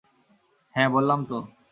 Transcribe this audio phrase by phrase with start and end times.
[0.75, 1.37] হ্যাঁ বললাম তো।